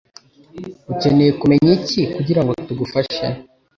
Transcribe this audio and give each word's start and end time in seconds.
ukeneye 0.91 1.31
kumenya 1.39 1.69
iki 1.77 2.01
kugirango 2.15 2.51
tugufashe 2.67 3.25